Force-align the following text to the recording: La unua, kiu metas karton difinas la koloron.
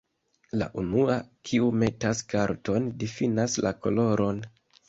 La 0.61 0.67
unua, 0.83 1.17
kiu 1.51 1.69
metas 1.83 2.25
karton 2.33 2.91
difinas 3.05 3.63
la 3.67 3.77
koloron. 3.85 4.43